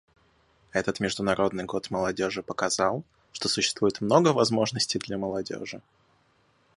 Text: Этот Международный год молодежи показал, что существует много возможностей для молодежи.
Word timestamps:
Этот 0.71 0.99
Международный 0.99 1.65
год 1.65 1.91
молодежи 1.91 2.41
показал, 2.41 3.03
что 3.33 3.49
существует 3.49 4.01
много 4.01 4.29
возможностей 4.29 4.97
для 4.97 5.19
молодежи. 5.19 5.79